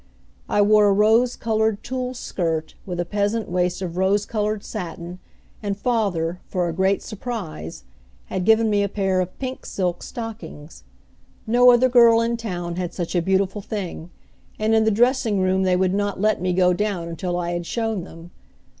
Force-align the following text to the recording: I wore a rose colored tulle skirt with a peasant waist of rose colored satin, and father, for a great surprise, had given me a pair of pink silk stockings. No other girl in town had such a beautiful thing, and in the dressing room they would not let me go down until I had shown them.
I 0.49 0.63
wore 0.63 0.87
a 0.87 0.91
rose 0.91 1.35
colored 1.35 1.83
tulle 1.83 2.15
skirt 2.15 2.73
with 2.87 2.99
a 2.99 3.05
peasant 3.05 3.47
waist 3.49 3.83
of 3.83 3.97
rose 3.97 4.25
colored 4.25 4.63
satin, 4.63 5.19
and 5.61 5.77
father, 5.77 6.41
for 6.47 6.67
a 6.67 6.73
great 6.73 7.03
surprise, 7.03 7.83
had 8.25 8.43
given 8.43 8.67
me 8.67 8.81
a 8.81 8.89
pair 8.89 9.19
of 9.21 9.37
pink 9.37 9.63
silk 9.63 10.01
stockings. 10.01 10.83
No 11.45 11.69
other 11.69 11.87
girl 11.87 12.19
in 12.19 12.35
town 12.35 12.77
had 12.77 12.95
such 12.95 13.13
a 13.13 13.21
beautiful 13.21 13.61
thing, 13.61 14.09
and 14.57 14.73
in 14.73 14.85
the 14.85 14.89
dressing 14.89 15.39
room 15.39 15.61
they 15.61 15.75
would 15.75 15.93
not 15.93 16.19
let 16.19 16.41
me 16.41 16.51
go 16.51 16.73
down 16.73 17.07
until 17.07 17.37
I 17.37 17.51
had 17.51 17.67
shown 17.67 18.03
them. 18.03 18.31